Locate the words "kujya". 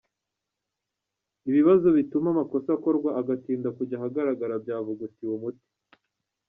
3.77-3.95